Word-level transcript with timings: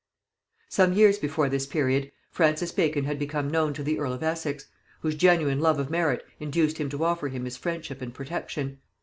Some 0.67 0.93
years 0.93 1.19
before 1.19 1.47
this 1.47 1.67
period, 1.67 2.11
Francis 2.31 2.71
Bacon 2.71 3.03
had 3.03 3.19
become 3.19 3.47
known 3.51 3.71
to 3.75 3.83
the 3.83 3.99
earl 3.99 4.13
of 4.13 4.23
Essex, 4.23 4.65
whose 5.01 5.13
genuine 5.13 5.59
love 5.59 5.77
of 5.77 5.91
merit 5.91 6.25
induced 6.39 6.79
him 6.79 6.89
to 6.89 7.03
offer 7.03 7.27
him 7.27 7.45
his 7.45 7.55
friendship 7.55 8.01
and 8.01 8.11
protection. 8.11 8.79